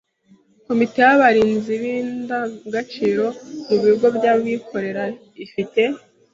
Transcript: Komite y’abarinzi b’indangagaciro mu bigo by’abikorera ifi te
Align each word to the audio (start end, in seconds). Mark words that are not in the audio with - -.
Komite 0.67 0.97
y’abarinzi 1.07 1.71
b’indangagaciro 1.81 3.25
mu 3.67 3.75
bigo 3.83 4.07
by’abikorera 4.17 5.03
ifi 5.43 5.63
te 5.73 5.85